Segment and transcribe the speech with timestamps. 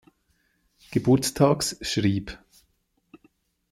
[0.89, 2.39] Geburtstags schrieb.